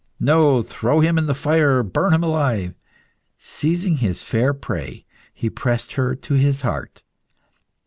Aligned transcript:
"No; 0.19 0.63
throw 0.63 1.01
him 1.01 1.19
in 1.19 1.27
the 1.27 1.35
fire! 1.35 1.83
Burn 1.83 2.11
him 2.11 2.23
alive!" 2.23 2.73
Seizing 3.37 3.97
his 3.97 4.23
fair 4.23 4.51
prey, 4.51 5.05
he 5.31 5.47
pressed 5.47 5.93
her 5.93 6.15
to 6.15 6.33
his 6.33 6.61
heart. 6.61 7.03